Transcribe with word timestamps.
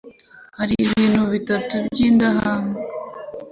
Hari 0.57 0.73
ibintu 0.83 1.21
bitatu 1.33 1.73
by’indahaga 1.91 2.73